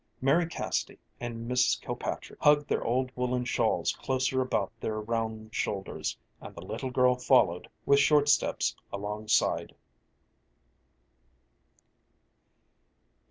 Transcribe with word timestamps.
Mary 0.19 0.47
Cassidy 0.47 0.97
and 1.19 1.47
Mrs. 1.47 1.79
Kilpatrick 1.79 2.39
hugged 2.41 2.67
their 2.67 2.83
old 2.83 3.11
woolen 3.15 3.45
shawls 3.45 3.91
closer 3.93 4.41
about 4.41 4.71
their 4.79 4.99
round 4.99 5.53
shoulders, 5.53 6.17
and 6.41 6.55
the 6.55 6.63
little 6.65 6.89
girl 6.89 7.13
followed 7.13 7.69
with 7.85 7.99
short 7.99 8.27
steps 8.27 8.75
alongside. 8.91 9.75